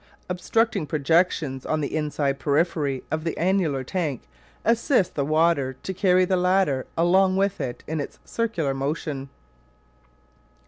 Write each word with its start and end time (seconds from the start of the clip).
Obstructing 0.29 0.87
projections 0.87 1.63
on 1.63 1.79
the 1.79 1.95
inside 1.95 2.39
periphery 2.39 3.03
of 3.11 3.23
the 3.23 3.37
annular 3.37 3.83
tank 3.83 4.23
assist 4.65 5.13
the 5.13 5.23
water 5.23 5.73
to 5.83 5.93
carry 5.93 6.25
the 6.25 6.35
latter 6.37 6.87
along 6.97 7.37
with 7.37 7.61
it 7.61 7.83
in 7.87 7.99
its 7.99 8.17
circular 8.25 8.73
motion. 8.73 9.29